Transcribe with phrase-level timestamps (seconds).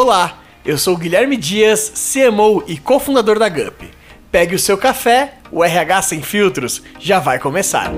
[0.00, 3.88] Olá, eu sou Guilherme Dias, CMO e cofundador da GUP.
[4.30, 7.92] Pegue o seu café, o RH Sem Filtros já vai começar.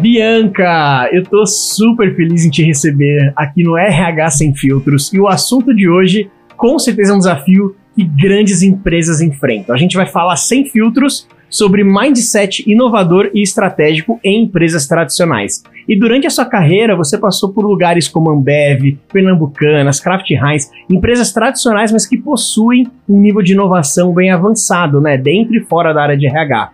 [0.00, 5.28] Bianca, eu tô super feliz em te receber aqui no RH Sem Filtros e o
[5.28, 9.74] assunto de hoje com certeza é um desafio que grandes empresas enfrentam.
[9.74, 15.62] A gente vai falar sem filtros sobre mindset inovador e estratégico em empresas tradicionais.
[15.88, 21.32] E durante a sua carreira, você passou por lugares como Ambev, Pernambucanas, Kraft Heinz, empresas
[21.32, 26.02] tradicionais, mas que possuem um nível de inovação bem avançado, né, dentro e fora da
[26.02, 26.70] área de RH.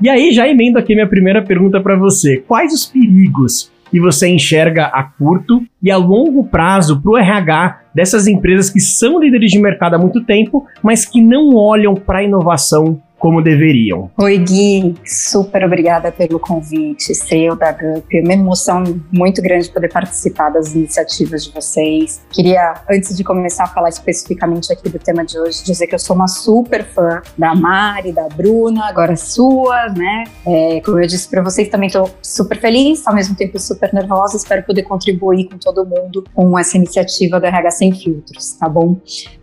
[0.00, 2.38] E aí, já emendo aqui minha primeira pergunta para você.
[2.48, 7.80] Quais os perigos que você enxerga a curto e a longo prazo para o RH
[7.94, 12.18] dessas empresas que são líderes de mercado há muito tempo, mas que não olham para
[12.18, 14.10] a inovação como deveriam.
[14.18, 18.18] Oi, Gui, super obrigada pelo convite seu da GUP.
[18.18, 22.20] É uma emoção muito grande poder participar das iniciativas de vocês.
[22.30, 25.98] Queria, antes de começar a falar especificamente aqui do tema de hoje, dizer que eu
[25.98, 30.24] sou uma super fã da Mari, da Bruna, agora sua, né?
[30.46, 34.36] É, como eu disse para vocês, também estou super feliz, ao mesmo tempo super nervosa.
[34.36, 38.98] Espero poder contribuir com todo mundo com essa iniciativa do RH Sem Filtros, tá bom?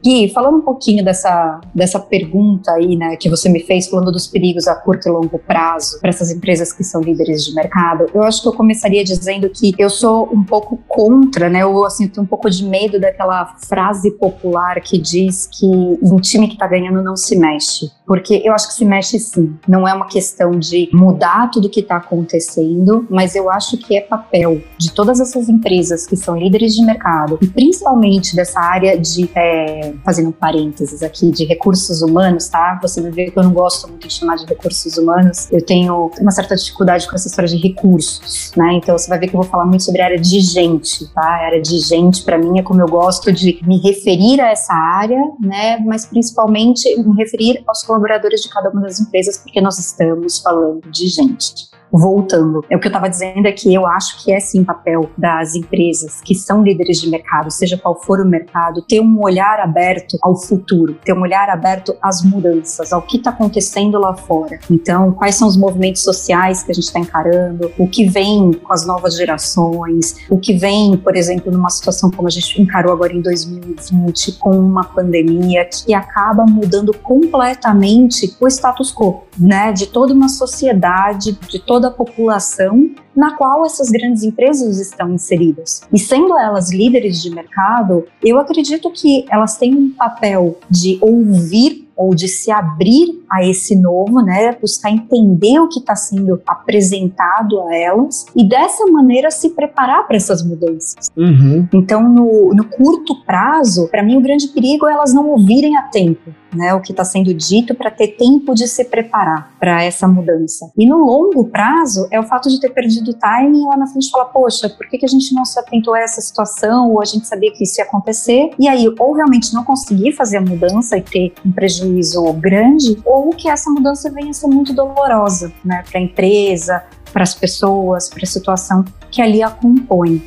[0.06, 4.12] Gui, falando um pouquinho dessa, dessa pergunta aí, né, que você me fez fez falando
[4.12, 8.06] dos perigos a curto e longo prazo para essas empresas que são líderes de mercado,
[8.14, 11.64] eu acho que eu começaria dizendo que eu sou um pouco contra, né?
[11.64, 16.48] Eu assim, tenho um pouco de medo daquela frase popular que diz que em time
[16.48, 17.90] que está ganhando não se mexe.
[18.06, 19.56] Porque eu acho que se mexe sim.
[19.66, 24.02] Não é uma questão de mudar tudo que está acontecendo, mas eu acho que é
[24.02, 29.30] papel de todas essas empresas que são líderes de mercado e principalmente dessa área de,
[29.34, 32.78] é, fazendo um parênteses aqui, de recursos humanos, tá?
[32.82, 36.12] Você vai ver que eu não gosto muito de chamar de recursos humanos, eu tenho
[36.20, 38.74] uma certa dificuldade com essa história de recursos, né?
[38.74, 41.22] Então você vai ver que eu vou falar muito sobre a área de gente, tá?
[41.22, 44.74] A área de gente, para mim, é como eu gosto de me referir a essa
[44.74, 45.78] área, né?
[45.86, 50.90] Mas principalmente me referir aos colaboradores de cada uma das empresas, porque nós estamos falando
[50.90, 52.64] de gente voltando.
[52.70, 55.56] É o que eu estava dizendo é que eu acho que é sim papel das
[55.56, 60.18] empresas que são líderes de mercado, seja qual for o mercado, ter um olhar aberto
[60.22, 64.60] ao futuro, ter um olhar aberto às mudanças, ao que está acontecendo lá fora.
[64.70, 68.74] Então, quais são os movimentos sociais que a gente está encarando, o que vem com
[68.74, 73.14] as novas gerações, o que vem, por exemplo, numa situação como a gente encarou agora
[73.14, 80.14] em 2020, com uma pandemia que acaba mudando completamente o status quo, né, de toda
[80.14, 85.82] uma sociedade, de toda toda a população na qual essas grandes empresas estão inseridas.
[85.92, 91.90] E sendo elas líderes de mercado, eu acredito que elas têm um papel de ouvir
[91.96, 97.62] ou de se abrir a esse novo, né, buscar entender o que está sendo apresentado
[97.62, 101.10] a elas e dessa maneira se preparar para essas mudanças.
[101.16, 101.68] Uhum.
[101.74, 105.84] Então, no, no curto prazo, para mim o grande perigo é elas não ouvirem a
[105.84, 110.08] tempo, né, o que está sendo dito para ter tempo de se preparar para essa
[110.08, 110.72] mudança.
[110.78, 114.10] E no longo prazo é o fato de ter perdido o timing lá na frente
[114.10, 117.06] falar, poxa, por que, que a gente não se atentou a essa situação ou a
[117.06, 120.98] gente sabia que isso ia acontecer e aí ou realmente não conseguir fazer a mudança
[120.98, 125.52] e ter um prejuízo prejuízo grande ou que essa mudança venha a ser muito dolorosa
[125.64, 130.22] né, para a empresa, para as pessoas, para a situação que ali a compõe.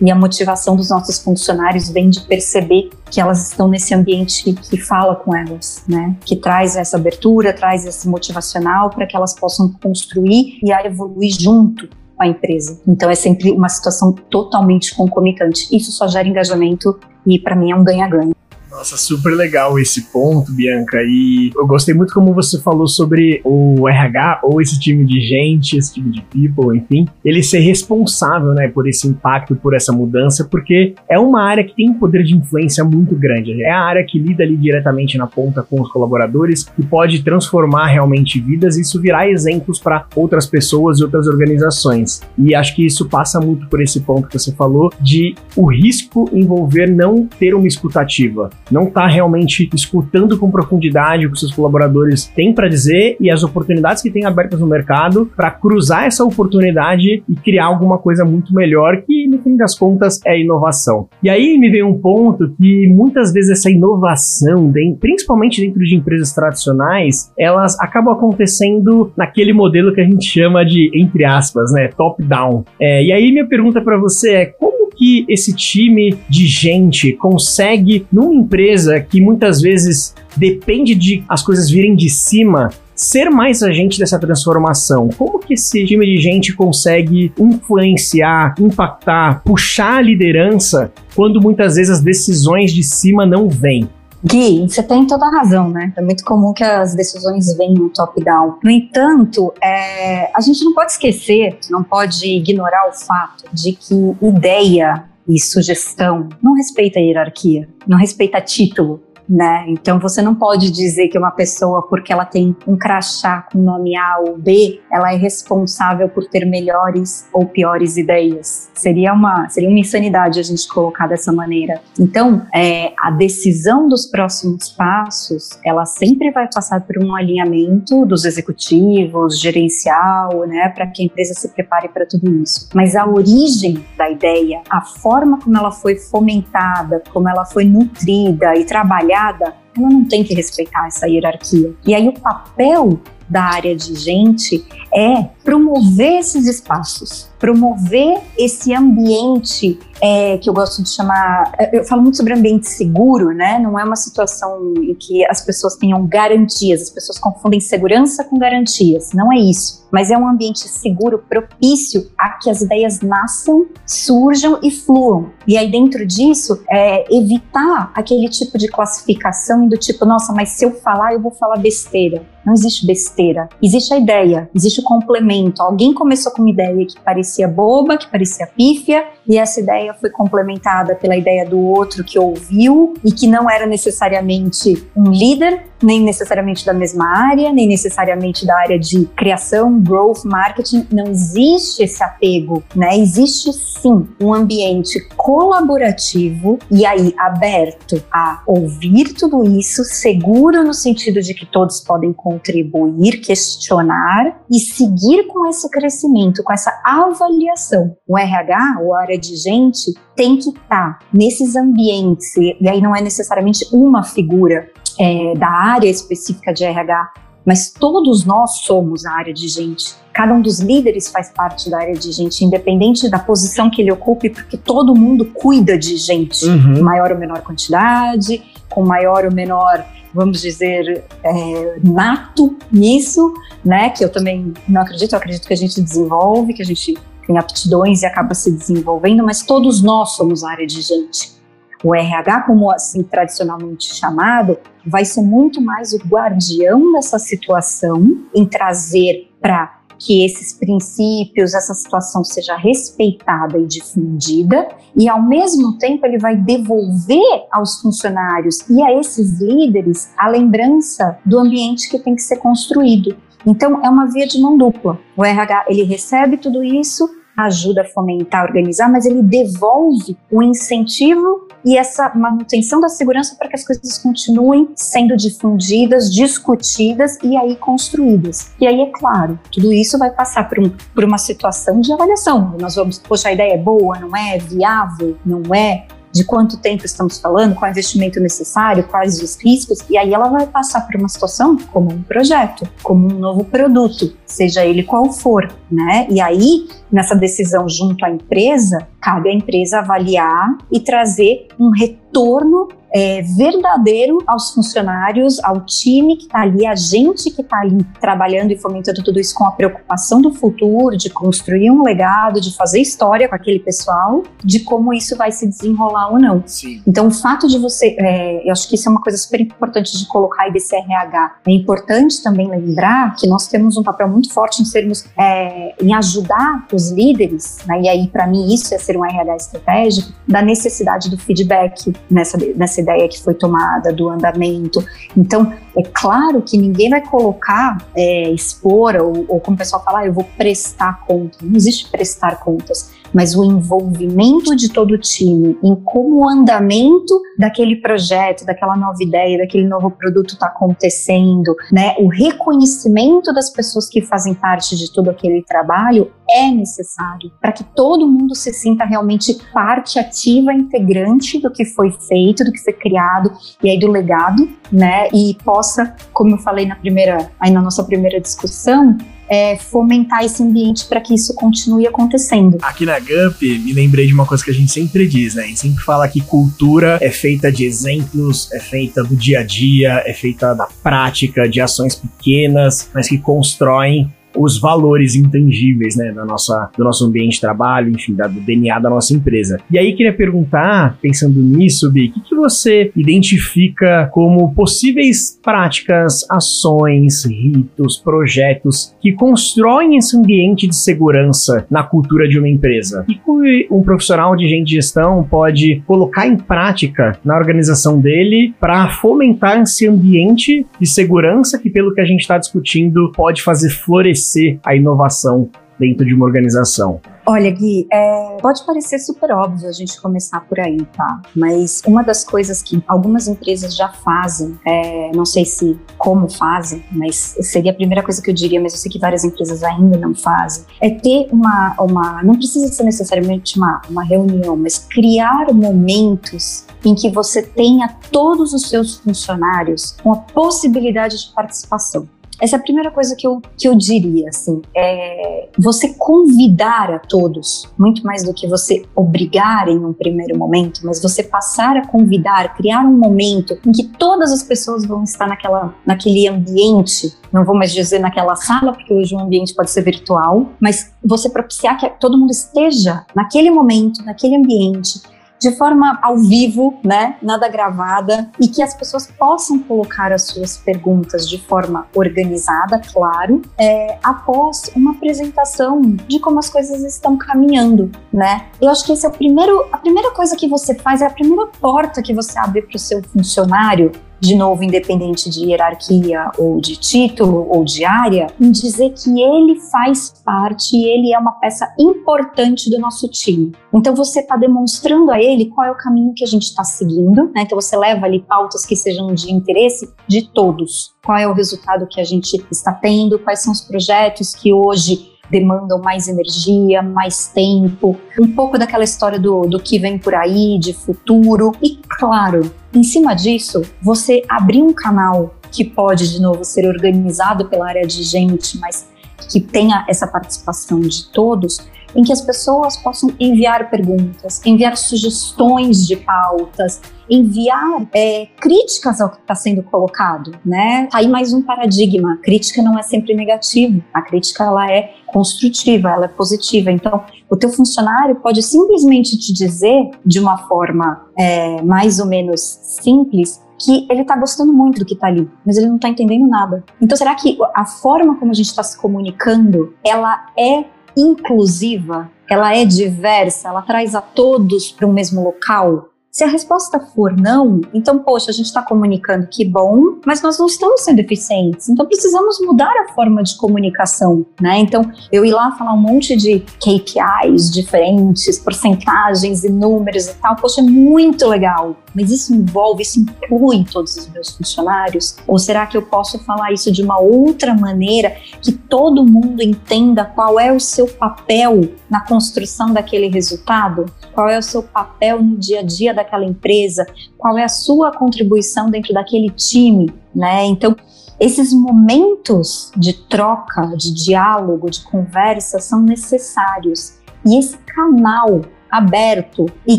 [0.00, 4.76] E a motivação dos nossos funcionários vem de perceber que elas estão nesse ambiente que
[4.76, 6.16] fala com elas, né?
[6.24, 11.88] Que traz essa abertura, traz esse motivacional para que elas possam construir e evoluir junto
[12.16, 12.80] com a empresa.
[12.86, 15.68] Então é sempre uma situação totalmente concomitante.
[15.74, 18.34] Isso só gera engajamento e para mim é um ganha-ganha.
[18.76, 20.98] Nossa, super legal esse ponto, Bianca.
[21.02, 25.78] E eu gostei muito como você falou sobre o RH ou esse time de gente,
[25.78, 30.44] esse time de people, enfim, ele ser responsável, né, por esse impacto, por essa mudança,
[30.44, 33.62] porque é uma área que tem um poder de influência muito grande.
[33.62, 37.86] É a área que lida ali diretamente na ponta com os colaboradores e pode transformar
[37.86, 42.20] realmente vidas e isso virar exemplos para outras pessoas e outras organizações.
[42.36, 46.28] E acho que isso passa muito por esse ponto que você falou de o risco
[46.30, 52.26] envolver não ter uma escutativa não está realmente escutando com profundidade o que seus colaboradores
[52.26, 57.22] têm para dizer e as oportunidades que têm abertas no mercado para cruzar essa oportunidade
[57.28, 61.08] e criar alguma coisa muito melhor que, no fim das contas, é inovação.
[61.22, 66.32] E aí me vem um ponto que muitas vezes essa inovação, principalmente dentro de empresas
[66.32, 72.64] tradicionais, elas acabam acontecendo naquele modelo que a gente chama de, entre aspas, né, top-down.
[72.80, 78.06] É, e aí minha pergunta para você é como que esse time de gente consegue,
[78.10, 83.98] numa empresa que muitas vezes depende de as coisas virem de cima, ser mais agente
[83.98, 85.10] dessa transformação.
[85.16, 91.90] Como que esse time de gente consegue influenciar, impactar, puxar a liderança quando muitas vezes
[91.90, 93.88] as decisões de cima não vêm?
[94.28, 95.92] Gui, você tem toda a razão, né?
[95.96, 98.58] É muito comum que as decisões venham top-down.
[98.62, 103.94] No entanto, é, a gente não pode esquecer, não pode ignorar o fato de que
[104.20, 109.64] ideia e sugestão não respeita a hierarquia, não respeita título, né?
[109.68, 113.96] Então você não pode dizer que uma pessoa, porque ela tem um crachá com nome
[113.96, 118.70] A ou B, ela é responsável por ter melhores ou piores ideias.
[118.74, 121.80] Seria uma, seria uma insanidade a gente colocar dessa maneira.
[121.98, 128.24] Então, é, a decisão dos próximos passos, ela sempre vai passar por um alinhamento dos
[128.24, 132.68] executivos, gerencial, né, para que a empresa se prepare para tudo isso.
[132.74, 138.54] Mas a origem da ideia, a forma como ela foi fomentada, como ela foi nutrida
[138.56, 141.74] e trabalhada ela não tem que respeitar essa hierarquia.
[141.84, 144.64] E aí o papel da área de gente
[144.94, 151.52] é promover esses espaços, promover esse ambiente é, que eu gosto de chamar.
[151.72, 153.58] Eu falo muito sobre ambiente seguro, né?
[153.58, 158.38] Não é uma situação em que as pessoas tenham garantias, as pessoas confundem segurança com
[158.38, 159.12] garantias.
[159.12, 159.86] Não é isso.
[159.90, 165.30] Mas é um ambiente seguro, propício a que as ideias nasçam, surjam e fluam.
[165.46, 170.64] E aí, dentro disso, é evitar aquele tipo de classificação do tipo, nossa, mas se
[170.64, 172.22] eu falar, eu vou falar besteira.
[172.44, 173.48] Não existe besteira.
[173.60, 175.60] Existe a ideia, existe o complemento.
[175.60, 180.08] Alguém começou com uma ideia que parecia boba, que parecia pífia, e essa ideia foi
[180.10, 186.00] complementada pela ideia do outro que ouviu e que não era necessariamente um líder, nem
[186.00, 190.86] necessariamente da mesma área, nem necessariamente da área de criação, growth, marketing.
[190.92, 192.96] Não existe esse apego, né?
[192.96, 201.20] Existe sim um ambiente colaborativo e aí aberto a ouvir tudo isso, seguro no sentido
[201.20, 206.80] de que todos podem contribuir, questionar e seguir com esse crescimento, com essa
[207.24, 207.96] avaliação.
[208.06, 212.94] O RH, ou a área de gente, tem que estar nesses ambientes, e aí não
[212.94, 214.68] é necessariamente uma figura
[214.98, 217.12] é, da área específica de RH,
[217.44, 219.94] mas todos nós somos a área de gente.
[220.12, 223.92] Cada um dos líderes faz parte da área de gente, independente da posição que ele
[223.92, 226.82] ocupe, porque todo mundo cuida de gente, uhum.
[226.82, 229.84] maior ou menor quantidade, com maior ou menor,
[230.16, 233.32] vamos dizer, é, nato nisso,
[233.64, 233.90] né?
[233.90, 237.38] Que eu também não acredito, eu acredito que a gente desenvolve, que a gente tem
[237.38, 241.36] aptidões e acaba se desenvolvendo, mas todos nós somos área de gente.
[241.84, 248.46] O RH, como assim tradicionalmente chamado, vai ser muito mais o guardião dessa situação em
[248.46, 256.06] trazer para que esses princípios, essa situação seja respeitada e difundida, e ao mesmo tempo
[256.06, 262.14] ele vai devolver aos funcionários e a esses líderes a lembrança do ambiente que tem
[262.14, 263.16] que ser construído.
[263.46, 264.98] Então é uma via de mão dupla.
[265.16, 271.45] O RH ele recebe tudo isso, ajuda a fomentar, organizar, mas ele devolve o incentivo
[271.66, 277.56] e essa manutenção da segurança para que as coisas continuem sendo difundidas, discutidas e aí
[277.56, 278.52] construídas.
[278.60, 282.56] E aí, é claro, tudo isso vai passar por, um, por uma situação de avaliação.
[282.60, 284.38] Nós vamos, poxa, a ideia é boa, não é?
[284.38, 285.86] Viável, não é?
[286.16, 290.14] de quanto tempo estamos falando, qual é o investimento necessário, quais os riscos, e aí
[290.14, 294.82] ela vai passar por uma situação como um projeto, como um novo produto, seja ele
[294.82, 296.06] qual for, né?
[296.10, 302.68] E aí, nessa decisão junto à empresa, cabe à empresa avaliar e trazer um retorno
[302.96, 308.52] é, verdadeiro aos funcionários, ao time que está ali, a gente que está ali trabalhando
[308.52, 312.80] e fomentando tudo isso com a preocupação do futuro, de construir um legado, de fazer
[312.80, 316.42] história com aquele pessoal, de como isso vai se desenrolar ou não.
[316.46, 316.82] Sim.
[316.86, 319.96] Então, o fato de você, é, eu acho que isso é uma coisa super importante
[319.98, 321.36] de colocar aí desse RH.
[321.46, 325.92] É importante também lembrar que nós temos um papel muito forte em sermos, é, em
[325.94, 330.42] ajudar os líderes, né, e aí para mim isso é ser um RH estratégico, da
[330.42, 334.84] necessidade do feedback nessa, nessa essa ideia que foi tomada do andamento.
[335.16, 340.00] Então, é claro que ninguém vai colocar, é, expor, ou, ou como o pessoal fala,
[340.00, 341.38] ah, eu vou prestar conta.
[341.42, 347.18] Não existe prestar contas mas o envolvimento de todo o time em como o andamento
[347.38, 351.94] daquele projeto, daquela nova ideia, daquele novo produto está acontecendo, né?
[351.98, 357.64] O reconhecimento das pessoas que fazem parte de todo aquele trabalho é necessário para que
[357.64, 362.72] todo mundo se sinta realmente parte ativa, integrante do que foi feito, do que foi
[362.72, 365.08] criado e aí do legado, né?
[365.12, 368.96] E possa, como eu falei na primeira, aí na nossa primeira discussão,
[369.28, 372.58] é, fomentar esse ambiente para que isso continue acontecendo.
[372.62, 375.44] Aqui na GUP, me lembrei de uma coisa que a gente sempre diz, né?
[375.44, 379.42] A gente sempre fala que cultura é feita de exemplos, é feita do dia a
[379.42, 386.12] dia, é feita da prática, de ações pequenas, mas que constroem os valores intangíveis, né,
[386.12, 389.58] da nossa, do nosso ambiente de trabalho, enfim, da, do DNA da nossa empresa.
[389.70, 396.26] E aí queria perguntar, pensando nisso, Bi, o que, que você identifica como possíveis práticas,
[396.30, 403.04] ações, ritos, projetos que constroem esse ambiente de segurança na cultura de uma empresa?
[403.08, 409.60] E que um profissional de gestão pode colocar em prática na organização dele para fomentar
[409.60, 414.58] esse ambiente de segurança que, pelo que a gente está discutindo, pode fazer florescer ser
[414.64, 417.00] a inovação dentro de uma organização?
[417.28, 421.20] Olha, Gui, é, pode parecer super óbvio a gente começar por aí, tá?
[421.34, 426.84] Mas uma das coisas que algumas empresas já fazem, é, não sei se como fazem,
[426.92, 429.98] mas seria a primeira coisa que eu diria, mas eu sei que várias empresas ainda
[429.98, 435.52] não fazem, é ter uma, uma não precisa ser necessariamente uma, uma reunião, mas criar
[435.52, 442.08] momentos em que você tenha todos os seus funcionários com a possibilidade de participação.
[442.40, 446.98] Essa é a primeira coisa que eu, que eu diria, assim, é você convidar a
[446.98, 451.86] todos, muito mais do que você obrigar em um primeiro momento, mas você passar a
[451.86, 457.44] convidar, criar um momento em que todas as pessoas vão estar naquela, naquele ambiente, não
[457.44, 461.78] vou mais dizer naquela sala, porque hoje o ambiente pode ser virtual, mas você propiciar
[461.78, 465.00] que todo mundo esteja naquele momento, naquele ambiente,
[465.40, 470.56] de forma ao vivo, né, nada gravada, e que as pessoas possam colocar as suas
[470.56, 477.90] perguntas de forma organizada, claro, é, após uma apresentação de como as coisas estão caminhando,
[478.12, 478.46] né?
[478.60, 481.10] Eu acho que esse é o primeiro, a primeira coisa que você faz é a
[481.10, 486.60] primeira porta que você abre para o seu funcionário de novo, independente de hierarquia ou
[486.60, 491.32] de título ou de área, em dizer que ele faz parte e ele é uma
[491.32, 493.52] peça importante do nosso time.
[493.72, 497.30] Então você está demonstrando a ele qual é o caminho que a gente está seguindo,
[497.34, 497.42] né?
[497.42, 500.94] Então você leva ali pautas que sejam de interesse de todos.
[501.04, 505.15] Qual é o resultado que a gente está tendo, quais são os projetos que hoje
[505.30, 510.58] demandam mais energia, mais tempo, um pouco daquela história do, do que vem por aí,
[510.58, 511.52] de futuro.
[511.62, 517.48] E claro, em cima disso, você abrir um canal que pode, de novo, ser organizado
[517.48, 518.88] pela área de gente, mas
[519.30, 521.58] que tenha essa participação de todos,
[521.94, 529.10] em que as pessoas possam enviar perguntas, enviar sugestões de pautas, enviar é, críticas ao
[529.10, 530.88] que está sendo colocado, né?
[530.90, 532.14] Tá aí mais um paradigma.
[532.14, 533.80] A crítica não é sempre negativa.
[533.94, 536.70] A crítica ela é construtiva, ela é positiva.
[536.70, 542.40] Então, o teu funcionário pode simplesmente te dizer de uma forma é, mais ou menos
[542.40, 546.28] simples que ele está gostando muito do que está ali, mas ele não está entendendo
[546.28, 546.62] nada.
[546.80, 550.64] Então, será que a forma como a gente está se comunicando, ela é
[550.96, 555.90] inclusiva, ela é diversa, ela traz a todos para o mesmo local?
[556.16, 560.38] Se a resposta for não, então, poxa, a gente está comunicando que bom, mas nós
[560.38, 561.68] não estamos sendo eficientes.
[561.68, 564.60] Então, precisamos mudar a forma de comunicação, né?
[564.60, 564.80] Então,
[565.12, 570.62] eu ir lá falar um monte de KPIs diferentes, porcentagens e números e tal, poxa,
[570.62, 571.76] é muito legal.
[571.94, 575.16] Mas isso envolve, isso inclui todos os meus funcionários?
[575.26, 580.04] Ou será que eu posso falar isso de uma outra maneira que todo mundo entenda
[580.04, 583.86] qual é o seu papel na construção daquele resultado?
[584.12, 586.86] Qual é o seu papel no dia a dia da daquela empresa,
[587.18, 590.44] qual é a sua contribuição dentro daquele time, né?
[590.44, 590.76] Então,
[591.18, 596.98] esses momentos de troca, de diálogo, de conversa são necessários.
[597.24, 599.78] E esse canal aberto e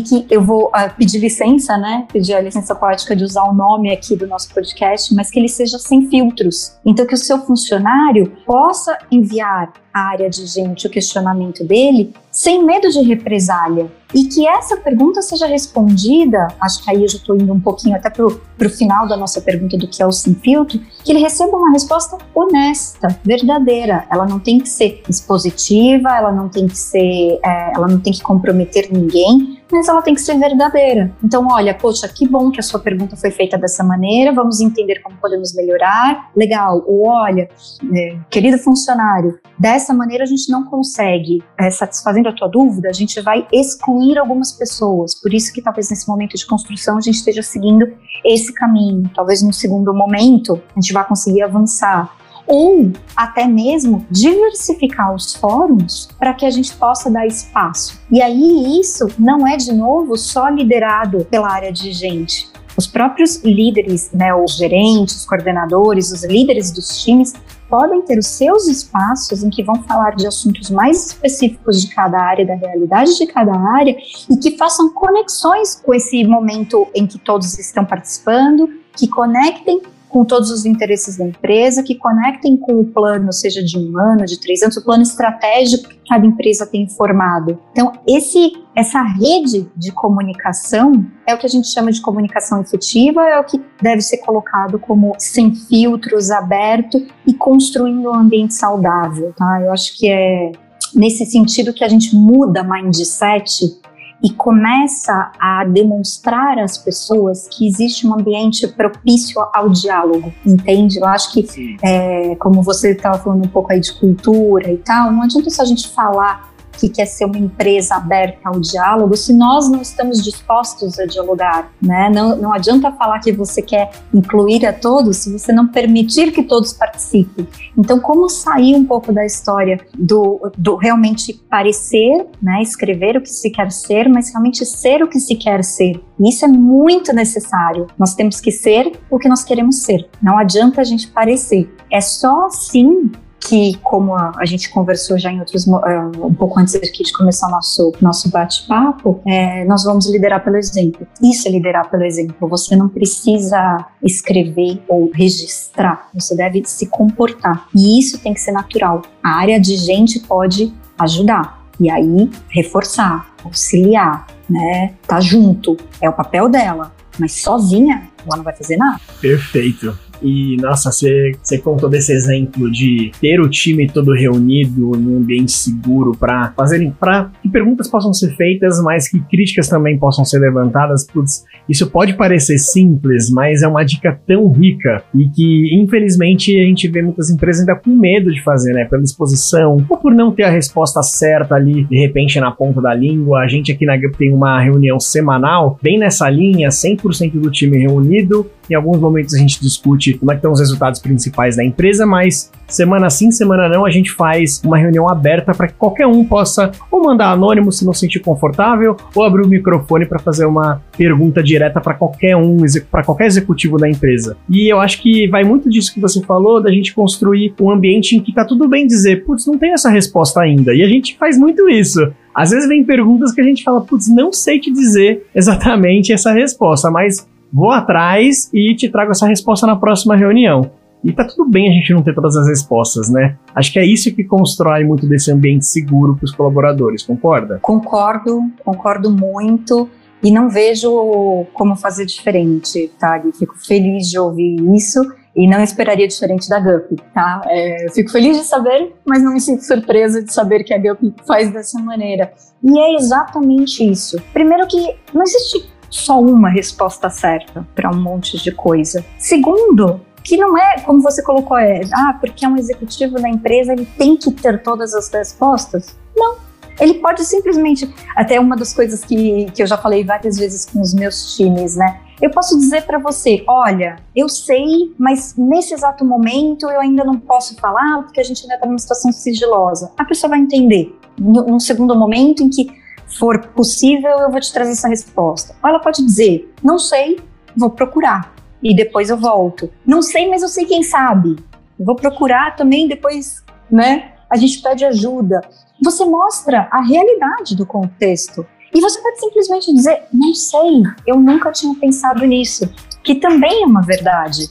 [0.00, 2.06] que eu vou uh, pedir licença, né?
[2.12, 5.48] Pedir a licença poética de usar o nome aqui do nosso podcast, mas que ele
[5.48, 6.76] seja sem filtros.
[6.84, 12.64] Então, que o seu funcionário possa enviar à área de gente o questionamento dele sem
[12.64, 13.90] medo de represália.
[14.14, 17.96] E que essa pergunta seja respondida, acho que aí eu já estou indo um pouquinho
[17.96, 21.18] até para o final da nossa pergunta do que é o sem filtro, que ele
[21.18, 24.06] receba uma resposta honesta, verdadeira.
[24.08, 28.12] Ela não tem que ser expositiva, ela não tem que ser, é, ela não tem
[28.12, 31.12] que comprometer ninguém, mas ela tem que ser verdadeira.
[31.22, 35.00] Então, olha, poxa, que bom que a sua pergunta foi feita dessa maneira, vamos entender
[35.02, 36.30] como podemos melhorar.
[36.36, 36.82] Legal.
[36.86, 37.48] Ou olha,
[37.94, 42.92] é, querido funcionário, dessa maneira a gente não consegue, é, satisfazendo a tua dúvida, a
[42.92, 45.14] gente vai excluir algumas pessoas.
[45.14, 47.86] Por isso que talvez nesse momento de construção a gente esteja seguindo
[48.24, 49.10] esse caminho.
[49.14, 52.16] Talvez num segundo momento a gente vá conseguir avançar
[52.48, 58.00] ou até mesmo diversificar os fóruns para que a gente possa dar espaço.
[58.10, 62.48] E aí isso não é de novo só liderado pela área de gente.
[62.76, 67.34] Os próprios líderes, né, os gerentes, os coordenadores, os líderes dos times
[67.68, 72.18] podem ter os seus espaços em que vão falar de assuntos mais específicos de cada
[72.18, 73.96] área, da realidade de cada área,
[74.30, 80.24] e que façam conexões com esse momento em que todos estão participando, que conectem com
[80.24, 84.40] todos os interesses da empresa, que conectem com o plano, seja de um ano, de
[84.40, 87.58] três anos, o plano estratégico que cada empresa tem formado.
[87.72, 93.22] Então, esse, essa rede de comunicação é o que a gente chama de comunicação efetiva,
[93.22, 99.32] é o que deve ser colocado como sem filtros, aberto e construindo um ambiente saudável,
[99.36, 99.60] tá?
[99.62, 100.52] Eu acho que é
[100.94, 103.78] nesse sentido que a gente muda mindset
[104.22, 110.98] e começa a demonstrar às pessoas que existe um ambiente propício ao diálogo, entende?
[110.98, 115.12] Eu acho que, é, como você estava falando um pouco aí de cultura e tal,
[115.12, 116.47] não adianta só a gente falar
[116.78, 121.72] que quer ser uma empresa aberta ao diálogo se nós não estamos dispostos a dialogar,
[121.82, 122.08] né?
[122.08, 126.42] Não, não adianta falar que você quer incluir a todos se você não permitir que
[126.42, 127.46] todos participem.
[127.76, 132.62] Então, como sair um pouco da história do, do realmente parecer, né?
[132.62, 136.00] Escrever o que se quer ser, mas realmente ser o que se quer ser.
[136.20, 137.86] isso é muito necessário.
[137.98, 140.08] Nós temos que ser o que nós queremos ser.
[140.22, 141.68] Não adianta a gente parecer.
[141.90, 146.58] É só assim que, como a, a, gente conversou já em outros, uh, um pouco
[146.58, 151.06] antes aqui de começar nosso, nosso bate-papo, é, nós vamos liderar pelo exemplo.
[151.22, 152.48] Isso é liderar pelo exemplo.
[152.48, 157.68] Você não precisa escrever ou registrar, você deve se comportar.
[157.74, 159.02] E isso tem que ser natural.
[159.22, 161.58] A área de gente pode ajudar.
[161.80, 164.94] E aí, reforçar, auxiliar, né?
[165.06, 165.76] Tá junto.
[166.00, 166.92] É o papel dela.
[167.18, 169.00] Mas sozinha, ela não vai fazer nada.
[169.20, 170.07] Perfeito.
[170.22, 171.32] E, nossa, você,
[171.62, 177.30] contou desse exemplo de ter o time todo reunido num ambiente seguro para fazerem, para
[177.42, 181.06] que perguntas possam ser feitas, mas que críticas também possam ser levantadas.
[181.06, 186.64] Putz, isso pode parecer simples, mas é uma dica tão rica e que, infelizmente, a
[186.64, 188.84] gente vê muitas empresas ainda com medo de fazer, né?
[188.84, 192.94] Pela exposição, ou por não ter a resposta certa ali, de repente, na ponta da
[192.94, 193.40] língua.
[193.40, 197.78] A gente aqui na GUP tem uma reunião semanal, bem nessa linha, 100% do time
[197.78, 198.46] reunido.
[198.70, 202.06] Em alguns momentos a gente discute como é que estão os resultados principais da empresa,
[202.06, 206.24] mas semana sim, semana não, a gente faz uma reunião aberta para que qualquer um
[206.24, 210.82] possa ou mandar anônimo se não sentir confortável, ou abrir o microfone para fazer uma
[210.96, 212.58] pergunta direta para qualquer um,
[212.90, 214.36] para qualquer executivo da empresa.
[214.48, 218.16] E eu acho que vai muito disso que você falou, da gente construir um ambiente
[218.16, 220.74] em que tá tudo bem dizer, putz, não tem essa resposta ainda.
[220.74, 222.12] E a gente faz muito isso.
[222.34, 226.32] Às vezes vem perguntas que a gente fala, putz, não sei te dizer exatamente essa
[226.32, 230.70] resposta, mas vou atrás e te trago essa resposta na próxima reunião.
[231.02, 233.36] E tá tudo bem a gente não ter todas as respostas, né?
[233.54, 237.58] Acho que é isso que constrói muito desse ambiente seguro para os colaboradores, concorda?
[237.62, 239.88] Concordo, concordo muito.
[240.20, 243.22] E não vejo como fazer diferente, tá?
[243.24, 245.00] E fico feliz de ouvir isso
[245.36, 247.40] e não esperaria diferente da GUP, tá?
[247.46, 250.78] É, eu fico feliz de saber, mas não me sinto surpresa de saber que a
[250.78, 252.32] GUP faz dessa maneira.
[252.60, 254.20] E é exatamente isso.
[254.32, 259.04] Primeiro que não existe só uma resposta certa para um monte de coisa.
[259.18, 263.72] Segundo, que não é, como você colocou, é, ah, porque é um executivo da empresa,
[263.72, 265.96] ele tem que ter todas as respostas.
[266.16, 266.36] Não.
[266.80, 270.80] Ele pode simplesmente, até uma das coisas que, que eu já falei várias vezes com
[270.80, 272.00] os meus times, né?
[272.20, 277.18] Eu posso dizer para você, olha, eu sei, mas nesse exato momento eu ainda não
[277.18, 279.92] posso falar porque a gente ainda está numa situação sigilosa.
[279.96, 280.96] A pessoa vai entender.
[281.18, 282.70] Num segundo momento em que
[283.08, 285.54] for possível, eu vou te trazer essa resposta.
[285.62, 287.18] Ou ela pode dizer, não sei,
[287.56, 289.70] vou procurar e depois eu volto.
[289.86, 291.36] Não sei, mas eu sei quem sabe.
[291.78, 294.12] Vou procurar também, depois, né?
[294.28, 295.40] A gente pede ajuda.
[295.82, 298.46] Você mostra a realidade do contexto.
[298.74, 302.68] E você pode simplesmente dizer, não sei, eu nunca tinha pensado nisso,
[303.02, 304.50] que também é uma verdade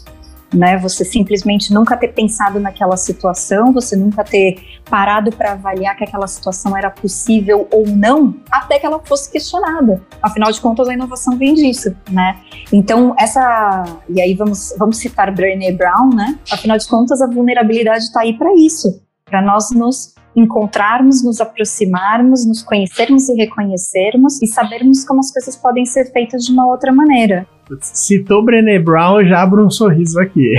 [0.53, 0.77] né?
[0.77, 6.27] Você simplesmente nunca ter pensado naquela situação, você nunca ter parado para avaliar que aquela
[6.27, 10.01] situação era possível ou não, até que ela fosse questionada.
[10.21, 12.39] Afinal de contas, a inovação vem disso, né?
[12.71, 13.83] Então, essa.
[14.09, 16.37] E aí vamos, vamos citar Brené Brown, né?
[16.51, 22.45] Afinal de contas, a vulnerabilidade está aí para isso para nós nos encontrarmos, nos aproximarmos,
[22.45, 26.93] nos conhecermos e reconhecermos e sabermos como as coisas podem ser feitas de uma outra
[26.93, 27.47] maneira.
[27.81, 30.53] Citou Brené Brown, já abro um sorriso aqui.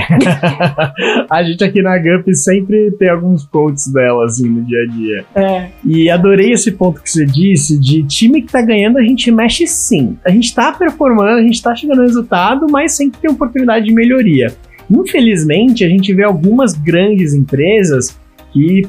[1.27, 5.25] a gente aqui na GUP sempre tem alguns quotes dela, assim, no dia a dia.
[5.33, 5.69] É.
[5.83, 9.65] E adorei esse ponto que você disse, de time que tá ganhando, a gente mexe
[9.65, 10.17] sim.
[10.23, 13.93] A gente tá performando, a gente tá chegando no resultado, mas sempre tem oportunidade de
[13.93, 14.53] melhoria.
[14.91, 18.19] Infelizmente, a gente vê algumas grandes empresas
[18.51, 18.87] que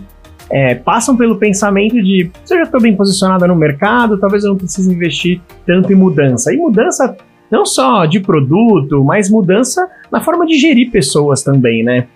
[0.51, 4.51] é, passam pelo pensamento de se eu já estou bem posicionada no mercado, talvez eu
[4.51, 6.53] não precise investir tanto em mudança.
[6.53, 7.17] E mudança
[7.51, 12.07] não só de produto, mas mudança na forma de gerir pessoas também, né?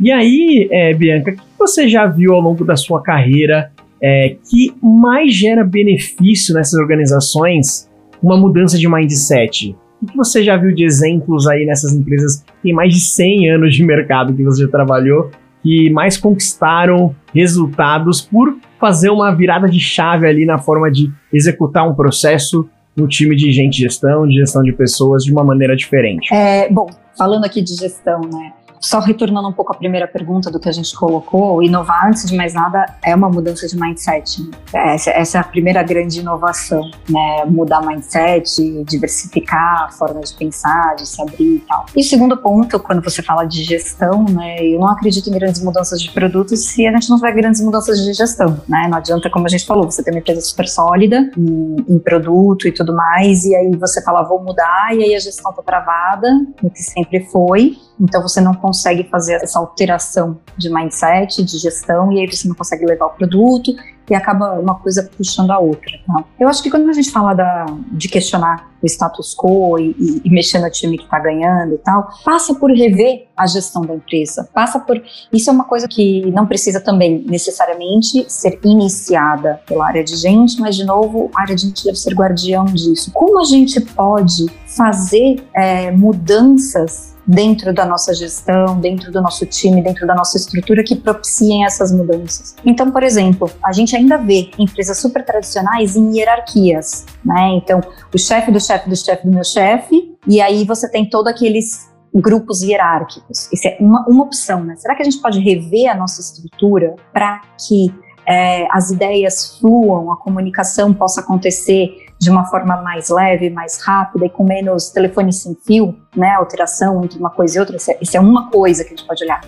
[0.00, 3.70] E aí, é, Bianca, o que você já viu ao longo da sua carreira
[4.02, 7.88] é, que mais gera benefício nessas organizações
[8.20, 9.76] uma mudança de mindset?
[10.02, 13.50] O que você já viu de exemplos aí nessas empresas que têm mais de 100
[13.50, 15.30] anos de mercado que você já trabalhou
[15.64, 21.88] que mais conquistaram resultados por fazer uma virada de chave ali na forma de executar
[21.88, 25.74] um processo no time de gente de gestão, de gestão de pessoas de uma maneira
[25.74, 26.32] diferente.
[26.32, 28.52] É, bom, falando aqui de gestão, né?
[28.84, 32.36] Só retornando um pouco à primeira pergunta do que a gente colocou, inovar, antes de
[32.36, 34.42] mais nada, é uma mudança de mindset.
[34.42, 34.94] Né?
[34.94, 37.46] Essa, essa, é a primeira grande inovação, né?
[37.46, 41.86] Mudar mindset, diversificar a forma de pensar, de se abrir e tal.
[41.96, 44.62] E segundo ponto, quando você fala de gestão, né?
[44.62, 47.98] Eu não acredito em grandes mudanças de produtos se a gente não tiver grandes mudanças
[48.04, 48.86] de gestão, né?
[48.90, 52.68] Não adianta, como a gente falou, você ter uma empresa super sólida em, em produto
[52.68, 56.28] e tudo mais, e aí você fala, vou mudar, e aí a gestão tá travada,
[56.62, 58.73] o que sempre foi, então você não consegue
[59.04, 63.74] fazer essa alteração de mindset, de gestão, e aí você não consegue levar o produto
[64.10, 65.92] e acaba uma coisa puxando a outra.
[66.06, 66.24] Tá?
[66.38, 70.22] Eu acho que quando a gente fala da, de questionar o status quo e, e,
[70.24, 73.94] e mexer no time que está ganhando e tal, passa por rever a gestão da
[73.94, 74.48] empresa.
[74.52, 75.02] Passa por.
[75.32, 80.60] Isso é uma coisa que não precisa também necessariamente ser iniciada pela área de gente,
[80.60, 83.10] mas, de novo, a área de gente deve ser guardião disso.
[83.12, 89.82] Como a gente pode fazer é, mudanças dentro da nossa gestão, dentro do nosso time,
[89.82, 92.54] dentro da nossa estrutura que propiciem essas mudanças.
[92.64, 97.50] Então, por exemplo, a gente ainda vê empresas super tradicionais em hierarquias, né?
[97.56, 97.80] Então,
[98.12, 101.88] o chefe do chefe do chefe do meu chefe, e aí você tem todos aqueles
[102.14, 103.48] grupos hierárquicos.
[103.52, 104.76] Isso é uma, uma opção, né?
[104.76, 107.92] Será que a gente pode rever a nossa estrutura para que
[108.26, 114.24] é, as ideias fluam, a comunicação possa acontecer de uma forma mais leve, mais rápida
[114.24, 117.98] e com menos telefone sem fio, né, alteração entre uma coisa e outra, isso é,
[118.14, 119.42] é uma coisa que a gente pode olhar.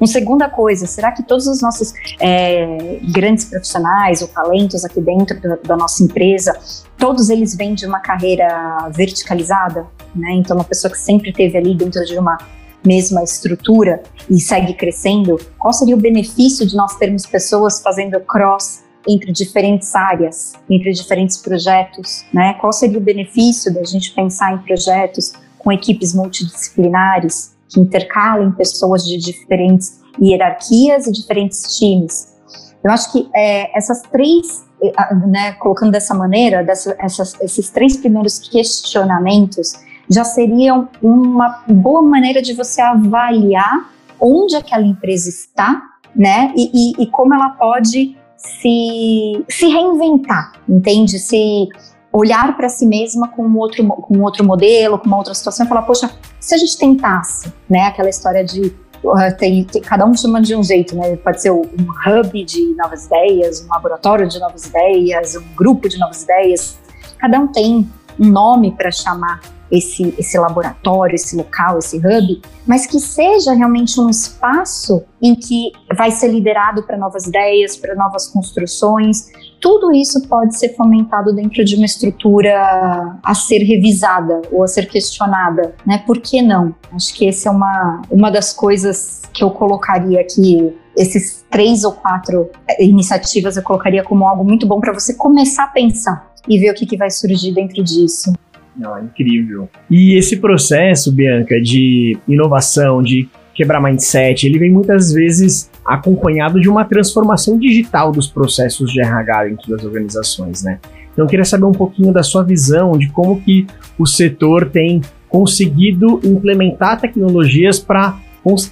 [0.00, 5.38] Uma segunda coisa, será que todos os nossos é, grandes profissionais ou talentos aqui dentro
[5.40, 6.58] da, da, nossa empresa,
[6.96, 10.32] todos eles vêm de uma carreira verticalizada, né?
[10.32, 12.38] Então, uma pessoa que sempre teve ali dentro de uma
[12.84, 18.85] mesma estrutura e segue crescendo, qual seria o benefício de nós termos pessoas fazendo cross
[19.06, 22.54] entre diferentes áreas, entre diferentes projetos, né?
[22.54, 29.04] Qual seria o benefício da gente pensar em projetos com equipes multidisciplinares que intercalem pessoas
[29.06, 32.34] de diferentes hierarquias e diferentes times?
[32.82, 37.96] Eu acho que é, essas três, é, né, colocando dessa maneira, dessa, essas, esses três
[37.96, 39.72] primeiros questionamentos
[40.08, 43.90] já seriam uma boa maneira de você avaliar
[44.20, 45.82] onde aquela empresa está,
[46.14, 51.18] né, e, e, e como ela pode se, se reinventar, entende?
[51.18, 51.68] Se
[52.12, 55.68] olhar para si mesma com um outro, com outro modelo, com uma outra situação e
[55.68, 60.14] falar, poxa, se a gente tentasse, né, aquela história de uh, tem, tem, cada um
[60.14, 61.16] chama de um jeito, né?
[61.16, 65.98] Pode ser um hub de novas ideias, um laboratório de novas ideias, um grupo de
[65.98, 66.78] novas ideias.
[67.18, 72.86] Cada um tem um nome para chamar esse, esse laboratório, esse local, esse hub, mas
[72.86, 78.28] que seja realmente um espaço em que vai ser liderado para novas ideias, para novas
[78.28, 79.30] construções.
[79.60, 84.86] Tudo isso pode ser fomentado dentro de uma estrutura a ser revisada ou a ser
[84.88, 86.02] questionada, né?
[86.06, 86.74] Por que não?
[86.92, 91.92] Acho que essa é uma, uma das coisas que eu colocaria aqui esses três ou
[91.92, 96.70] quatro iniciativas eu colocaria como algo muito bom para você começar a pensar e ver
[96.70, 98.32] o que, que vai surgir dentro disso.
[98.78, 99.68] Não, é incrível.
[99.90, 106.68] E esse processo, Bianca, de inovação, de quebrar mindset, ele vem muitas vezes acompanhado de
[106.68, 110.78] uma transformação digital dos processos de RH dentro das organizações, né?
[111.12, 113.66] Então eu queria saber um pouquinho da sua visão de como que
[113.98, 118.18] o setor tem conseguido implementar tecnologias para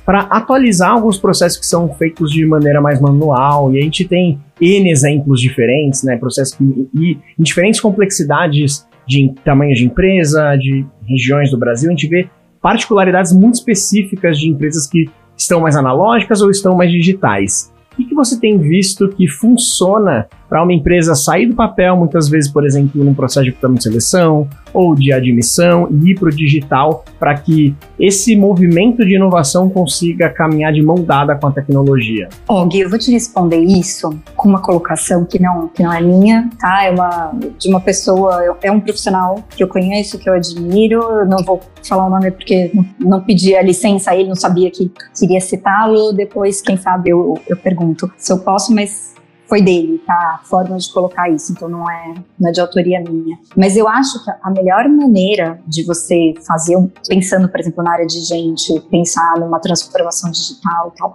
[0.05, 4.39] para atualizar alguns processos que são feitos de maneira mais manual, e a gente tem
[4.61, 6.63] N exemplos diferentes, né, processos que,
[6.95, 12.29] e, em diferentes complexidades de tamanho de empresa, de regiões do Brasil, a gente vê
[12.61, 17.73] particularidades muito específicas de empresas que estão mais analógicas ou estão mais digitais.
[17.93, 22.49] O que, você tem visto que funciona para uma empresa sair do papel, muitas vezes,
[22.49, 27.05] por exemplo, num processo de de seleção ou de admissão e ir para o digital,
[27.19, 32.29] para que esse movimento de inovação consiga caminhar de mão dada com a tecnologia?
[32.47, 36.01] Ó, Gui, eu vou te responder isso com uma colocação que não, que não é
[36.01, 36.85] minha, tá?
[36.85, 41.27] É uma de uma pessoa, é um profissional que eu conheço, que eu admiro, eu
[41.27, 44.71] não vou falar o nome porque não, não pedi a licença a ele, não sabia
[44.71, 44.89] que
[45.19, 49.15] queria citá-lo, depois, quem sabe, eu, eu pergunto se eu posso, mas
[49.55, 50.41] foi dele, tá?
[50.43, 53.39] A forma de colocar isso, então não é, não é de autoria minha.
[53.57, 56.77] Mas eu acho que a melhor maneira de você fazer,
[57.09, 61.15] pensando, por exemplo, na área de gente, pensar numa transformação digital e tal,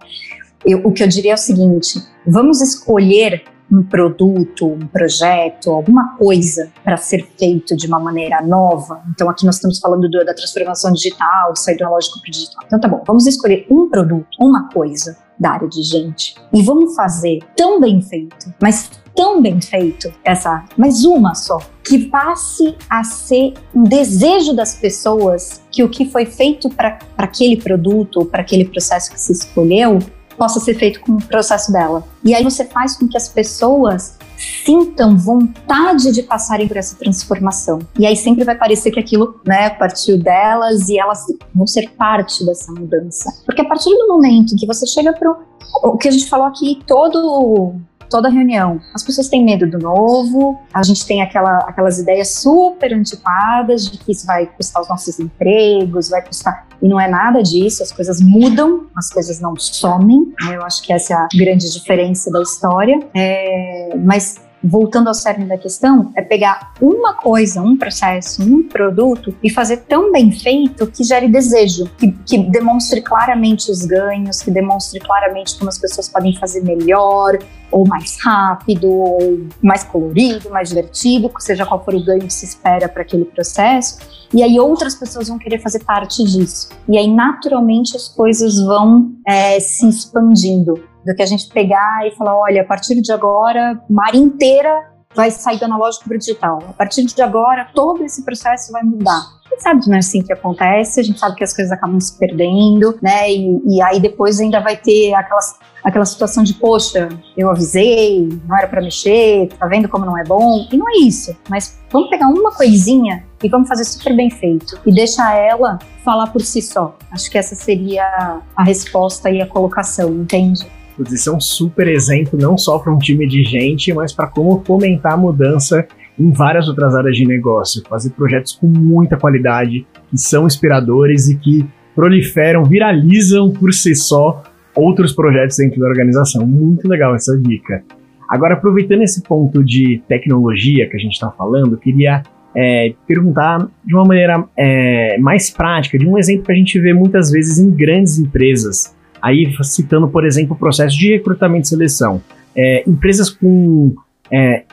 [0.65, 6.15] eu, o que eu diria é o seguinte: vamos escolher um produto, um projeto, alguma
[6.15, 9.03] coisa para ser feito de uma maneira nova.
[9.09, 12.31] Então, aqui nós estamos falando do, da transformação digital, do sair do analógico para o
[12.31, 12.63] digital.
[12.65, 16.95] Então, tá bom, vamos escolher um produto, uma coisa da área de gente e vamos
[16.95, 23.03] fazer tão bem feito, mas tão bem feito essa, mas uma só, que passe a
[23.03, 28.65] ser um desejo das pessoas que o que foi feito para aquele produto para aquele
[28.65, 29.99] processo que se escolheu
[30.37, 32.01] possa ser feito com o processo dela.
[32.23, 37.79] E aí você faz com que as pessoas sintam vontade de passarem por essa transformação.
[37.97, 42.45] E aí sempre vai parecer que aquilo, né, partiu delas e elas vão ser parte
[42.45, 43.29] dessa mudança.
[43.45, 45.37] Porque a partir do momento que você chega para
[45.83, 47.75] o que a gente falou aqui, todo
[48.09, 48.79] toda reunião.
[48.93, 53.97] As pessoas têm medo do novo, a gente tem aquela, aquelas ideias super antiquadas de
[53.97, 56.67] que isso vai custar os nossos empregos, vai custar.
[56.81, 60.33] E não é nada disso, as coisas mudam, as coisas não somem.
[60.41, 60.55] Né?
[60.55, 62.99] Eu acho que essa é a grande diferença da história.
[63.13, 69.33] É, mas voltando ao cerne da questão, é pegar uma coisa, um processo, um produto
[69.41, 74.51] e fazer tão bem feito que gere desejo, que, que demonstre claramente os ganhos, que
[74.51, 77.37] demonstre claramente como as pessoas podem fazer melhor,
[77.71, 82.45] ou mais rápido, ou mais colorido, mais divertido, seja qual for o ganho que se
[82.45, 83.99] espera para aquele processo.
[84.33, 86.69] E aí outras pessoas vão querer fazer parte disso.
[86.87, 92.11] E aí, naturalmente, as coisas vão é, se expandindo do que a gente pegar e
[92.11, 96.59] falar, olha, a partir de agora, mar inteira vai sair do analógico para o digital.
[96.69, 99.39] A partir de agora, todo esse processo vai mudar.
[99.45, 101.99] A gente sabe não é assim que acontece, a gente sabe que as coisas acabam
[101.99, 103.31] se perdendo, né?
[103.31, 108.55] E, e aí depois ainda vai ter aquelas, aquela situação de, poxa, eu avisei, não
[108.55, 110.67] era para mexer, tá vendo como não é bom?
[110.71, 114.79] E não é isso, mas vamos pegar uma coisinha e vamos fazer super bem feito
[114.85, 116.95] e deixar ela falar por si só.
[117.11, 120.67] Acho que essa seria a resposta e a colocação, entende?
[121.07, 124.63] Isso é um super exemplo, não só para um time de gente, mas para como
[124.65, 127.81] fomentar a mudança em várias outras áreas de negócio.
[127.87, 134.43] Fazer projetos com muita qualidade, que são inspiradores e que proliferam, viralizam por si só
[134.75, 136.45] outros projetos dentro da organização.
[136.45, 137.83] Muito legal essa dica.
[138.29, 142.21] Agora, aproveitando esse ponto de tecnologia que a gente está falando, queria
[142.55, 146.93] é, perguntar de uma maneira é, mais prática, de um exemplo que a gente vê
[146.93, 152.21] muitas vezes em grandes empresas Aí, citando, por exemplo, o processo de recrutamento e seleção.
[152.55, 153.93] É, empresas com
[154.31, 154.63] é,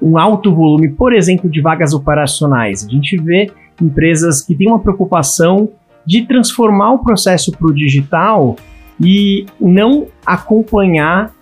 [0.00, 2.84] um alto volume, por exemplo, de vagas operacionais.
[2.86, 3.50] A gente vê
[3.80, 5.68] empresas que têm uma preocupação
[6.04, 8.56] de transformar o processo para o digital
[9.00, 11.32] e não acompanhar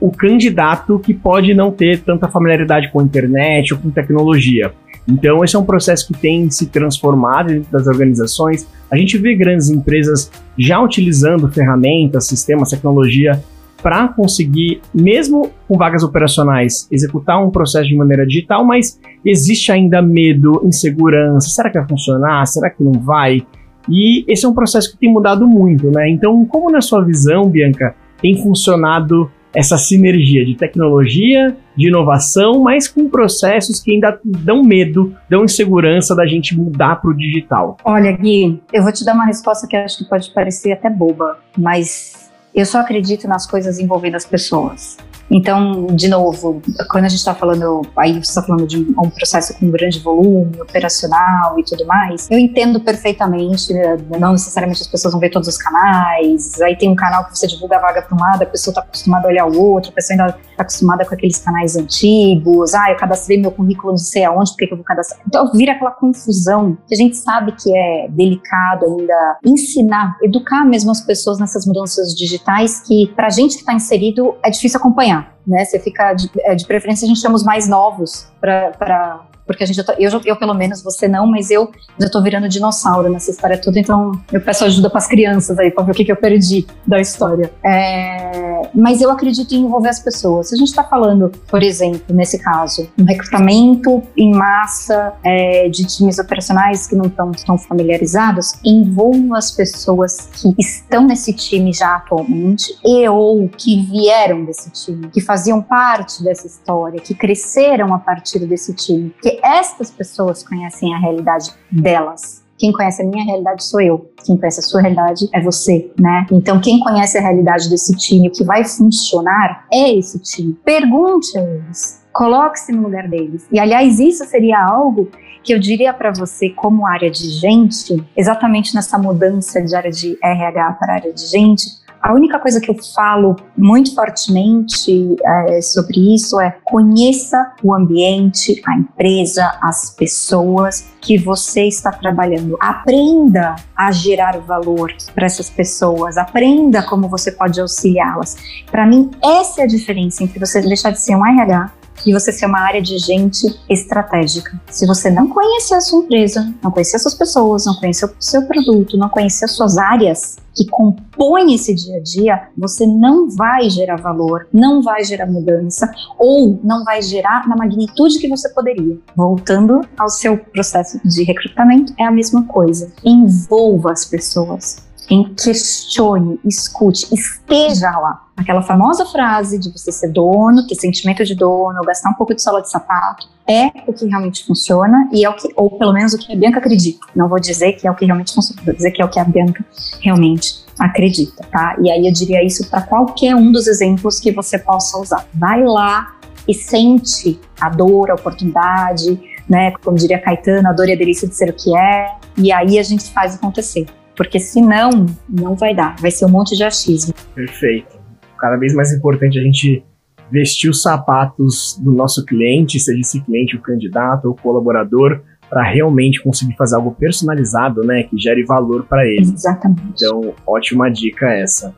[0.00, 4.72] o candidato que pode não ter tanta familiaridade com a internet ou com tecnologia.
[5.10, 8.68] Então, esse é um processo que tem se transformado dentro das organizações.
[8.90, 13.42] A gente vê grandes empresas já utilizando ferramentas, sistemas, tecnologia
[13.82, 20.02] para conseguir, mesmo com vagas operacionais, executar um processo de maneira digital, mas existe ainda
[20.02, 21.48] medo, insegurança.
[21.48, 22.44] Será que vai funcionar?
[22.46, 23.46] Será que não vai?
[23.88, 26.10] E esse é um processo que tem mudado muito, né?
[26.10, 32.88] Então, como na sua visão, Bianca, tem funcionado essa sinergia de tecnologia, de inovação, mas
[32.88, 37.76] com processos que ainda dão medo, dão insegurança da gente mudar para o digital?
[37.84, 41.38] Olha, Gui, eu vou te dar uma resposta que acho que pode parecer até boba,
[41.56, 44.96] mas eu só acredito nas coisas envolvendo as pessoas.
[45.30, 49.58] Então, de novo, quando a gente está falando, aí você está falando de um processo
[49.58, 55.12] com grande volume, operacional e tudo mais, eu entendo perfeitamente, né, não necessariamente as pessoas
[55.12, 58.16] vão ver todos os canais, aí tem um canal que você divulga a vaga para
[58.16, 61.04] um lado, a pessoa está acostumada a olhar o outro, a pessoa ainda está acostumada
[61.04, 64.76] com aqueles canais antigos, ah, eu cadastrei meu currículo não sei aonde, por que eu
[64.76, 65.20] vou cadastrar?
[65.26, 70.90] Então vira aquela confusão que a gente sabe que é delicado ainda ensinar, educar mesmo
[70.90, 75.17] as pessoas nessas mudanças digitais que para a gente que está inserido é difícil acompanhar
[75.46, 75.64] né?
[75.64, 79.66] Você fica, de, é, de preferência, a gente chama os mais novos para porque a
[79.66, 83.30] gente já eu, eu, pelo menos, você não, mas eu já tô virando dinossauro nessa
[83.30, 86.12] história toda, então eu peço ajuda para as crianças aí, para ver o que, que
[86.12, 87.50] eu perdi da história.
[87.64, 90.50] É, mas eu acredito em envolver as pessoas.
[90.50, 95.86] Se a gente está falando, por exemplo, nesse caso, um recrutamento em massa é, de
[95.86, 101.96] times operacionais que não estão tão familiarizados, envolva as pessoas que estão nesse time já
[101.96, 107.98] atualmente e ou que vieram desse time, que faziam parte dessa história, que cresceram a
[107.98, 112.42] partir desse time, porque estas pessoas conhecem a realidade delas.
[112.58, 114.10] Quem conhece a minha realidade sou eu.
[114.24, 116.26] Quem conhece a sua realidade é você, né?
[116.30, 120.54] Então, quem conhece a realidade desse time, o que vai funcionar, é esse time.
[120.64, 122.04] Pergunte a eles.
[122.12, 123.46] Coloque-se no lugar deles.
[123.52, 125.08] E, aliás, isso seria algo
[125.44, 130.18] que eu diria para você, como área de gente, exatamente nessa mudança de área de
[130.22, 131.64] RH para área de gente,
[132.02, 138.60] a única coisa que eu falo muito fortemente é, sobre isso é conheça o ambiente,
[138.66, 142.56] a empresa, as pessoas que você está trabalhando.
[142.60, 148.36] Aprenda a gerar valor para essas pessoas, aprenda como você pode auxiliá-las.
[148.70, 151.77] Para mim, essa é a diferença entre você deixar de ser um RH
[152.08, 154.58] e você ser uma área de gente estratégica.
[154.70, 158.14] Se você não conhecer a sua empresa, não conhecer as suas pessoas, não conhecer o
[158.18, 163.28] seu produto, não conhecer as suas áreas que compõem esse dia a dia, você não
[163.28, 168.48] vai gerar valor, não vai gerar mudança ou não vai gerar na magnitude que você
[168.48, 168.96] poderia.
[169.14, 172.90] Voltando ao seu processo de recrutamento, é a mesma coisa.
[173.04, 178.26] Envolva as pessoas em questione, escute, esteja lá.
[178.36, 182.42] Aquela famosa frase de você ser dono, ter sentimento de dono, gastar um pouco de
[182.42, 186.12] sola de sapato, é o que realmente funciona e é o que, ou pelo menos
[186.12, 187.06] o que a Bianca acredita.
[187.16, 189.18] Não vou dizer que é o que realmente funciona, vou dizer que é o que
[189.18, 189.64] a Bianca
[190.00, 191.76] realmente acredita, tá?
[191.82, 195.26] E aí eu diria isso para qualquer um dos exemplos que você possa usar.
[195.34, 196.14] Vai lá
[196.46, 199.18] e sente a dor, a oportunidade,
[199.48, 199.72] né?
[199.82, 202.78] Como diria Caetano, a dor e a delícia de ser o que é, e aí
[202.78, 203.86] a gente faz acontecer
[204.18, 207.14] porque senão não vai dar, vai ser um monte de achismo.
[207.36, 207.96] Perfeito.
[208.36, 209.84] Cada vez mais importante a gente
[210.28, 215.62] vestir os sapatos do nosso cliente, seja esse cliente o candidato ou o colaborador, para
[215.62, 219.22] realmente conseguir fazer algo personalizado, né, que gere valor para ele.
[219.22, 219.82] Exatamente.
[219.94, 221.74] Então, ótima dica essa.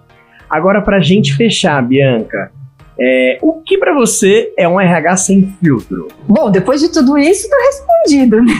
[0.48, 2.50] Agora, para a gente fechar, Bianca,
[2.98, 6.09] é, o que para você é um RH sem filtro?
[6.26, 8.55] Bom, depois de tudo isso, tá respondido, né?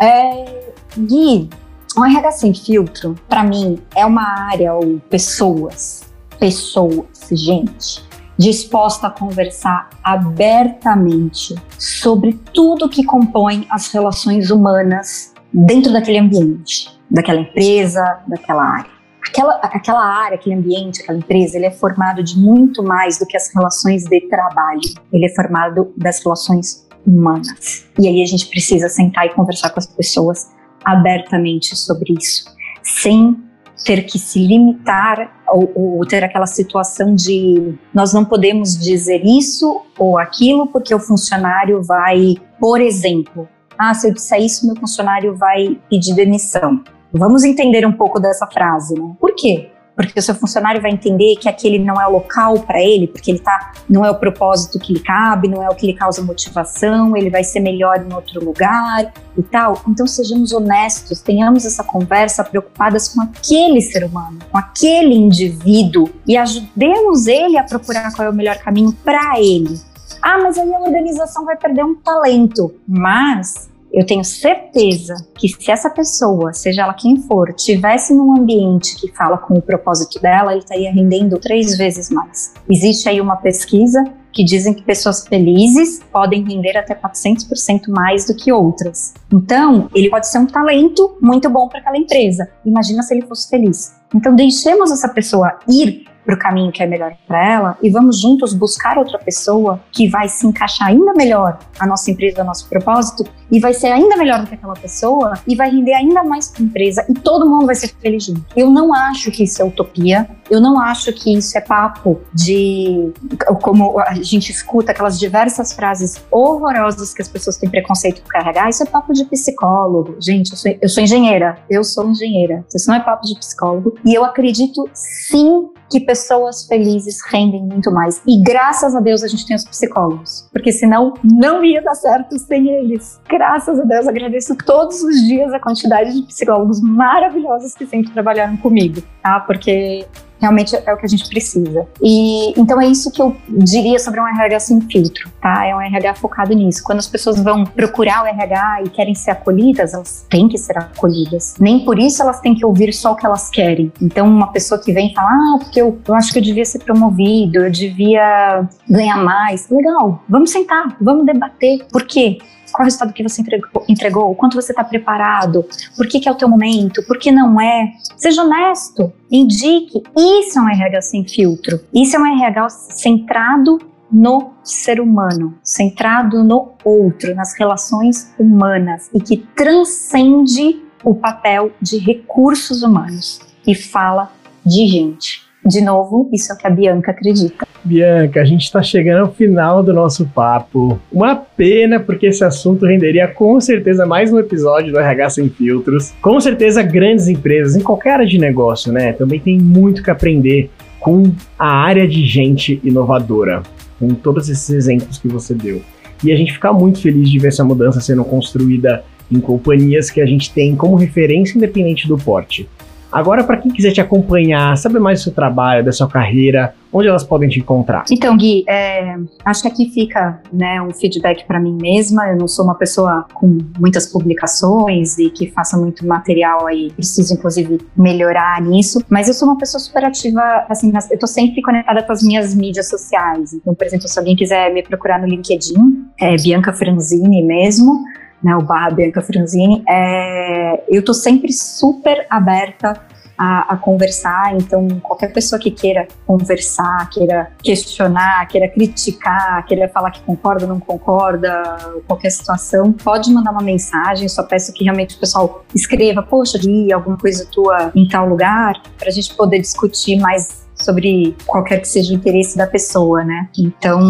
[0.02, 1.48] é, Gui,
[1.96, 6.04] um RH sem filtro, para mim, é uma área ou pessoas,
[6.38, 8.02] pessoas, gente,
[8.38, 17.40] disposta a conversar abertamente sobre tudo que compõe as relações humanas dentro daquele ambiente, daquela
[17.40, 18.90] empresa, daquela área.
[19.26, 23.36] Aquela, aquela área, aquele ambiente, aquela empresa, ele é formado de muito mais do que
[23.36, 24.80] as relações de trabalho.
[25.12, 27.86] Ele é formado das relações humanas.
[27.98, 30.50] E aí a gente precisa sentar e conversar com as pessoas
[30.84, 32.44] abertamente sobre isso,
[32.82, 33.36] sem
[33.84, 39.82] ter que se limitar ou, ou, ter aquela situação de nós não podemos dizer isso
[39.98, 45.34] ou aquilo porque o funcionário vai, por exemplo, ah, se eu disser isso, meu funcionário
[45.36, 46.84] vai pedir demissão.
[47.12, 49.14] Vamos entender um pouco dessa frase, né?
[49.20, 49.70] Por quê?
[49.94, 53.30] Porque o seu funcionário vai entender que aquele não é o local para ele, porque
[53.30, 56.22] ele tá, não é o propósito que lhe cabe, não é o que lhe causa
[56.22, 59.82] motivação, ele vai ser melhor em outro lugar e tal.
[59.88, 66.36] Então sejamos honestos, tenhamos essa conversa preocupadas com aquele ser humano, com aquele indivíduo e
[66.36, 69.80] ajudemos ele a procurar qual é o melhor caminho para ele.
[70.20, 72.72] Ah, mas aí a organização vai perder um talento.
[72.86, 78.96] Mas eu tenho certeza que se essa pessoa, seja ela quem for, tivesse num ambiente
[78.96, 82.54] que fala com o propósito dela, ele estaria rendendo três vezes mais.
[82.68, 84.02] Existe aí uma pesquisa
[84.32, 89.12] que dizem que pessoas felizes podem render até 400% mais do que outras.
[89.30, 92.48] Então, ele pode ser um talento muito bom para aquela empresa.
[92.64, 93.94] Imagina se ele fosse feliz.
[94.14, 98.20] Então, deixemos essa pessoa ir para o caminho que é melhor para ela e vamos
[98.20, 102.68] juntos buscar outra pessoa que vai se encaixar ainda melhor a nossa empresa, ao nosso
[102.68, 106.48] propósito e vai ser ainda melhor do que aquela pessoa e vai render ainda mais
[106.48, 108.44] para a empresa e todo mundo vai ser feliz junto.
[108.56, 113.12] Eu não acho que isso é utopia, eu não acho que isso é papo de
[113.60, 118.68] como a gente escuta aquelas diversas frases horrorosas que as pessoas têm preconceito com carregar,
[118.70, 120.16] isso é papo de psicólogo.
[120.20, 122.64] Gente, eu sou, eu sou engenheira, eu sou engenheira.
[122.74, 127.92] Isso não é papo de psicólogo e eu acredito sim que pessoas felizes rendem muito
[127.92, 128.22] mais.
[128.26, 132.38] E graças a Deus a gente tem os psicólogos, porque senão não ia dar certo
[132.38, 133.20] sem eles.
[133.28, 138.56] Graças a Deus agradeço todos os dias a quantidade de psicólogos maravilhosos que sempre trabalharam
[138.56, 139.40] comigo, tá?
[139.40, 140.06] Porque
[140.42, 141.86] realmente é o que a gente precisa.
[142.02, 145.64] E então é isso que eu diria sobre um RH sem filtro, tá?
[145.64, 146.82] É um RH focado nisso.
[146.82, 150.76] Quando as pessoas vão procurar o RH e querem ser acolhidas, elas têm que ser
[150.76, 151.54] acolhidas.
[151.60, 153.92] Nem por isso elas têm que ouvir só o que elas querem.
[154.02, 156.80] Então, uma pessoa que vem falar, ah, porque eu, eu acho que eu devia ser
[156.80, 159.68] promovido, eu devia ganhar mais.
[159.70, 161.86] Legal, vamos sentar, vamos debater.
[161.92, 162.38] Por quê?
[162.72, 165.64] Qual o resultado que você entregou, entregou quanto você está preparado,
[165.96, 167.92] por que, que é o teu momento, por que não é.
[168.16, 170.02] Seja honesto, indique.
[170.16, 171.80] Isso é um RH sem filtro.
[171.92, 173.78] Isso é um RH centrado
[174.10, 181.98] no ser humano, centrado no outro, nas relações humanas e que transcende o papel de
[181.98, 184.30] recursos humanos e fala
[184.64, 185.41] de gente.
[185.64, 187.66] De novo, isso é o que a Bianca acredita.
[187.84, 191.00] Bianca, a gente está chegando ao final do nosso papo.
[191.10, 196.12] Uma pena, porque esse assunto renderia com certeza mais um episódio do RH Sem Filtros.
[196.20, 199.12] Com certeza, grandes empresas, em qualquer área de negócio, né?
[199.12, 203.62] Também tem muito que aprender com a área de gente inovadora,
[203.98, 205.80] com todos esses exemplos que você deu.
[206.24, 210.20] E a gente fica muito feliz de ver essa mudança sendo construída em companhias que
[210.20, 212.68] a gente tem como referência independente do porte.
[213.12, 217.08] Agora, para quem quiser te acompanhar, saber mais do seu trabalho, da sua carreira, onde
[217.08, 218.04] elas podem te encontrar?
[218.10, 222.28] Então, Gui, é, acho que aqui fica né, um feedback para mim mesma.
[222.28, 226.90] Eu não sou uma pessoa com muitas publicações e que faça muito material aí.
[226.92, 229.04] Preciso, inclusive, melhorar nisso.
[229.10, 232.54] Mas eu sou uma pessoa super ativa, assim, eu tô sempre conectada com as minhas
[232.54, 233.52] mídias sociais.
[233.52, 238.02] Então, por exemplo, se alguém quiser me procurar no LinkedIn, é Bianca Franzini mesmo
[238.42, 243.00] né, o barra Bianca Franzini, é, eu estou sempre super aberta
[243.36, 250.10] a, a, conversar, então qualquer pessoa que queira conversar, queira questionar, queira criticar, queira falar
[250.10, 251.76] que concorda, não concorda,
[252.06, 256.92] qualquer situação, pode mandar uma mensagem, só peço que realmente o pessoal escreva, poxa, li
[256.92, 261.88] alguma coisa tua em tal lugar, para a gente poder discutir mais sobre qualquer que
[261.88, 263.48] seja o interesse da pessoa, né?
[263.56, 264.00] Então,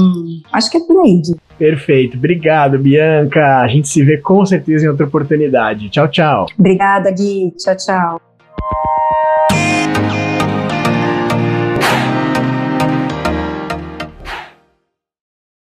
[0.53, 1.23] acho que é por aí.
[1.63, 2.17] Perfeito.
[2.17, 3.61] Obrigado, Bianca.
[3.61, 5.89] A gente se vê com certeza em outra oportunidade.
[5.91, 6.47] Tchau, tchau.
[6.59, 7.53] Obrigada, Gui.
[7.57, 8.21] Tchau, tchau.